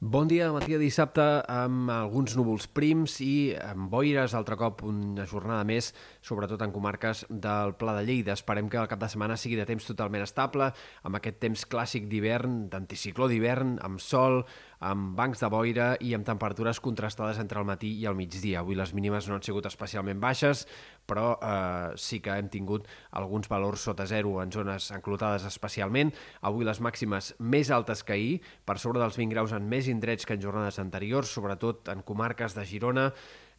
Bon 0.00 0.24
dia, 0.24 0.46
matí 0.48 0.72
de 0.72 0.78
dissabte 0.80 1.20
amb 1.52 1.90
alguns 1.92 2.32
núvols 2.32 2.64
prims 2.72 3.18
i 3.20 3.52
amb 3.60 3.90
boires, 3.92 4.32
altre 4.32 4.56
cop 4.56 4.80
una 4.88 5.26
jornada 5.28 5.60
més, 5.68 5.90
sobretot 6.24 6.64
en 6.64 6.72
comarques 6.72 7.26
del 7.28 7.74
Pla 7.76 7.98
de 7.98 8.06
Lleida. 8.08 8.32
Esperem 8.32 8.70
que 8.72 8.80
el 8.80 8.88
cap 8.88 9.02
de 9.02 9.10
setmana 9.12 9.36
sigui 9.36 9.58
de 9.60 9.66
temps 9.68 9.84
totalment 9.84 10.24
estable, 10.24 10.70
amb 11.04 11.20
aquest 11.20 11.36
temps 11.44 11.66
clàssic 11.68 12.08
d'hivern, 12.08 12.62
d'anticicló 12.72 13.28
d'hivern, 13.28 13.76
amb 13.84 14.00
sol, 14.00 14.40
amb 14.80 15.12
bancs 15.16 15.42
de 15.44 15.48
boira 15.52 15.90
i 16.00 16.14
amb 16.16 16.24
temperatures 16.24 16.80
contrastades 16.80 17.38
entre 17.38 17.60
el 17.60 17.68
matí 17.68 17.92
i 18.00 18.06
el 18.08 18.16
migdia. 18.16 18.62
Avui 18.64 18.78
les 18.78 18.94
mínimes 18.96 19.28
no 19.28 19.36
han 19.36 19.44
sigut 19.44 19.68
especialment 19.68 20.20
baixes, 20.22 20.64
però 21.04 21.34
eh, 21.36 21.92
sí 22.00 22.22
que 22.24 22.32
hem 22.40 22.48
tingut 22.48 22.88
alguns 23.20 23.50
valors 23.52 23.84
sota 23.84 24.06
zero 24.08 24.38
en 24.40 24.52
zones 24.54 24.88
enclotades 24.96 25.44
especialment. 25.44 26.14
Avui 26.40 26.64
les 26.64 26.80
màximes 26.80 27.34
més 27.38 27.68
altes 27.68 28.02
que 28.02 28.16
ahir, 28.16 28.40
per 28.64 28.78
sobre 28.80 29.04
dels 29.04 29.20
20 29.20 29.36
graus 29.36 29.52
en 29.52 29.68
més 29.68 29.89
indrets 29.90 30.26
que 30.26 30.36
en 30.38 30.42
jornades 30.42 30.78
anteriors, 30.80 31.30
sobretot 31.34 31.90
en 31.92 32.00
comarques 32.06 32.54
de 32.56 32.64
Girona, 32.66 33.10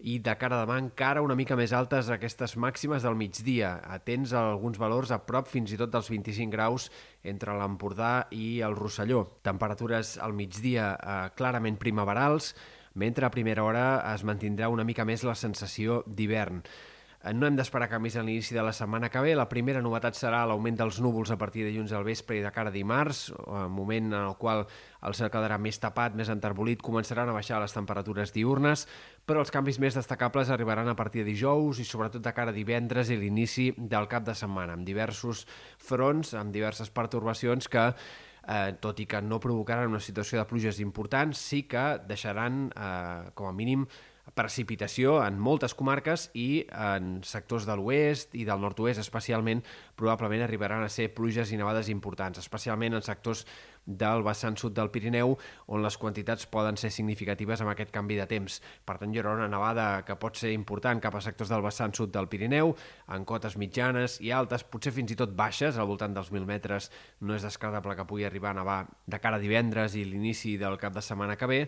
i 0.00 0.16
de 0.24 0.32
cara 0.40 0.62
demà 0.62 0.78
encara 0.80 1.20
una 1.20 1.36
mica 1.36 1.56
més 1.58 1.74
altes 1.76 2.08
aquestes 2.12 2.56
màximes 2.56 3.04
del 3.04 3.18
migdia. 3.20 3.74
Atents 3.92 4.32
a 4.32 4.46
alguns 4.52 4.80
valors 4.80 5.12
a 5.12 5.20
prop 5.26 5.48
fins 5.50 5.74
i 5.74 5.78
tot 5.80 5.92
dels 5.92 6.08
25 6.08 6.52
graus 6.52 6.88
entre 7.22 7.56
l'Empordà 7.58 8.30
i 8.32 8.60
el 8.64 8.76
Rosselló. 8.78 9.26
Temperatures 9.44 10.16
al 10.18 10.32
migdia 10.36 10.94
eh, 10.94 11.18
clarament 11.36 11.76
primaverals, 11.80 12.54
mentre 12.94 13.26
a 13.26 13.34
primera 13.34 13.64
hora 13.64 13.84
es 14.14 14.24
mantindrà 14.24 14.70
una 14.72 14.86
mica 14.88 15.04
més 15.04 15.26
la 15.26 15.36
sensació 15.36 16.02
d'hivern. 16.06 16.62
Eh, 17.22 17.34
no 17.36 17.44
hem 17.44 17.56
d'esperar 17.58 17.90
canvis 17.92 18.14
a 18.16 18.22
l'inici 18.24 18.54
de 18.56 18.62
la 18.64 18.72
setmana 18.72 19.10
que 19.12 19.20
ve. 19.20 19.34
La 19.36 19.48
primera 19.48 19.82
novetat 19.84 20.16
serà 20.16 20.40
l'augment 20.48 20.78
dels 20.78 21.02
núvols 21.04 21.28
a 21.34 21.36
partir 21.36 21.66
de 21.66 21.68
dilluns 21.68 21.92
al 21.92 22.06
vespre 22.06 22.38
i 22.38 22.40
de 22.40 22.52
cara 22.54 22.72
a 22.72 22.72
dimarts, 22.72 23.26
eh, 23.34 23.66
moment 23.68 24.08
en 24.08 24.22
el 24.22 24.38
qual 24.40 24.64
el 24.64 25.16
cel 25.18 25.28
quedarà 25.28 25.58
més 25.60 25.76
tapat, 25.78 26.16
més 26.16 26.32
enterbolit, 26.32 26.80
començaran 26.80 27.28
a 27.28 27.36
baixar 27.36 27.60
les 27.60 27.76
temperatures 27.76 28.32
diurnes, 28.32 28.86
però 29.26 29.44
els 29.44 29.52
canvis 29.52 29.78
més 29.78 29.94
destacables 30.00 30.48
arribaran 30.48 30.88
a 30.88 30.96
partir 30.96 31.24
de 31.24 31.30
dijous 31.30 31.78
i 31.78 31.84
sobretot 31.84 32.24
de 32.24 32.32
cara 32.32 32.50
a 32.50 32.56
divendres 32.56 33.10
i 33.10 33.20
l'inici 33.20 33.74
del 33.76 34.08
cap 34.08 34.24
de 34.24 34.34
setmana, 34.34 34.72
amb 34.72 34.88
diversos 34.88 35.46
fronts, 35.76 36.32
amb 36.32 36.56
diverses 36.56 36.88
pertorbacions 36.88 37.68
que 37.68 37.90
eh, 38.48 38.72
tot 38.80 39.00
i 39.00 39.04
que 39.06 39.20
no 39.20 39.40
provocaran 39.40 39.92
una 39.92 40.00
situació 40.00 40.40
de 40.40 40.48
pluges 40.48 40.80
important, 40.80 41.34
sí 41.36 41.66
que 41.68 42.00
deixaran, 42.08 42.70
eh, 42.74 43.30
com 43.34 43.46
a 43.46 43.52
mínim, 43.52 43.86
precipitació 44.34 45.18
en 45.24 45.38
moltes 45.42 45.74
comarques 45.74 46.28
i 46.38 46.64
en 46.70 47.18
sectors 47.26 47.66
de 47.68 47.76
l'oest 47.78 48.36
i 48.38 48.46
del 48.48 48.62
nord-oest 48.62 49.02
especialment 49.02 49.62
probablement 49.98 50.44
arribaran 50.44 50.84
a 50.84 50.92
ser 50.92 51.10
pluges 51.14 51.52
i 51.52 51.58
nevades 51.60 51.90
importants, 51.92 52.38
especialment 52.38 52.96
en 52.96 53.04
sectors 53.04 53.44
del 53.86 54.22
vessant 54.22 54.56
sud 54.60 54.74
del 54.76 54.90
Pirineu 54.92 55.34
on 55.72 55.82
les 55.82 55.96
quantitats 55.98 56.46
poden 56.46 56.76
ser 56.78 56.92
significatives 56.94 57.60
amb 57.60 57.72
aquest 57.72 57.90
canvi 57.94 58.18
de 58.20 58.26
temps. 58.30 58.60
Per 58.86 58.96
tant, 59.00 59.12
hi 59.12 59.20
haurà 59.20 59.34
una 59.38 59.48
nevada 59.50 59.86
que 60.06 60.18
pot 60.20 60.38
ser 60.38 60.52
important 60.54 61.00
cap 61.02 61.16
a 61.16 61.22
sectors 61.24 61.50
del 61.50 61.64
vessant 61.64 61.94
sud 61.96 62.12
del 62.14 62.28
Pirineu, 62.30 62.74
en 63.08 63.24
cotes 63.24 63.56
mitjanes 63.60 64.20
i 64.20 64.30
altes, 64.36 64.64
potser 64.64 64.92
fins 64.94 65.12
i 65.12 65.18
tot 65.18 65.32
baixes, 65.36 65.78
al 65.78 65.88
voltant 65.90 66.14
dels 66.14 66.30
1.000 66.30 66.46
metres, 66.46 66.90
no 67.20 67.34
és 67.34 67.46
descartable 67.46 67.96
que 67.96 68.06
pugui 68.06 68.28
arribar 68.28 68.52
a 68.52 68.60
nevar 68.60 68.80
de 69.06 69.20
cara 69.20 69.40
a 69.40 69.42
divendres 69.42 69.96
i 69.96 70.04
l'inici 70.04 70.56
del 70.60 70.78
cap 70.78 70.94
de 70.94 71.02
setmana 71.04 71.36
que 71.40 71.50
ve, 71.50 71.64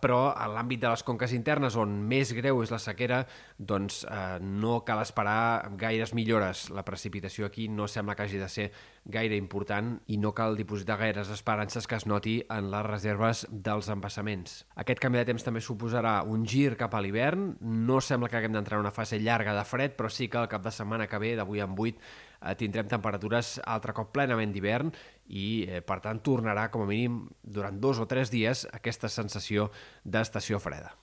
però 0.00 0.32
en 0.32 0.54
l'àmbit 0.54 0.82
de 0.82 0.90
les 0.92 1.02
conques 1.06 1.32
internes, 1.36 1.76
on 1.76 1.92
més 2.08 2.32
greu 2.36 2.62
és 2.62 2.72
la 2.72 2.80
sequera, 2.82 3.24
doncs 3.58 4.02
eh, 4.04 4.38
no 4.40 4.80
cal 4.86 5.02
esperar 5.02 5.70
gaires 5.80 6.14
millores. 6.14 6.68
La 6.74 6.84
precipitació 6.86 7.46
aquí 7.46 7.68
no 7.68 7.88
sembla 7.88 8.14
que 8.14 8.26
hagi 8.26 8.40
de 8.40 8.48
ser 8.48 8.68
gaire 9.04 9.36
important 9.36 9.98
i 10.08 10.16
no 10.16 10.32
cal 10.32 10.56
dipositar 10.56 10.96
gaires 10.98 11.30
esperances 11.30 11.86
que 11.86 11.98
es 11.98 12.06
noti 12.08 12.38
en 12.50 12.70
les 12.72 12.86
reserves 12.86 13.44
dels 13.50 13.90
embassaments. 13.92 14.62
Aquest 14.80 15.02
canvi 15.02 15.20
de 15.20 15.28
temps 15.28 15.44
també 15.44 15.60
suposarà 15.64 16.20
un 16.24 16.46
gir 16.48 16.76
cap 16.80 16.94
a 16.94 17.02
l'hivern. 17.04 17.54
No 17.60 18.00
sembla 18.00 18.30
que 18.30 18.38
haguem 18.40 18.54
d'entrar 18.56 18.80
en 18.80 18.86
una 18.86 18.94
fase 18.94 19.20
llarga 19.20 19.56
de 19.56 19.64
fred, 19.68 19.98
però 19.98 20.10
sí 20.10 20.28
que 20.28 20.40
el 20.40 20.48
cap 20.48 20.64
de 20.64 20.72
setmana 20.72 21.08
que 21.08 21.20
ve, 21.20 21.34
d'avui 21.36 21.60
en 21.64 21.76
8, 21.76 21.98
eh, 22.40 22.54
tindrem 22.58 22.88
temperatures 22.90 23.58
altre 23.64 23.94
cop 23.96 24.12
plenament 24.14 24.52
d'hivern 24.54 24.92
i, 25.26 25.66
eh, 25.68 25.80
per 25.82 26.00
tant, 26.04 26.20
tornarà 26.24 26.70
com 26.70 26.84
a 26.84 26.90
mínim 26.90 27.24
durant 27.42 27.80
dos 27.80 28.00
o 28.00 28.06
tres 28.10 28.32
dies 28.34 28.66
aquesta 28.72 29.08
sensació 29.08 29.70
d'estació 30.04 30.60
freda. 30.60 30.94